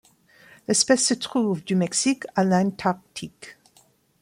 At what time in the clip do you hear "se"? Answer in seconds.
1.05-1.13